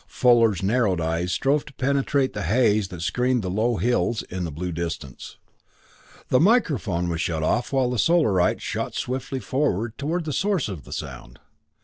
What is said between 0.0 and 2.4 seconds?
Fuller's narrowed eyes strove to penetrate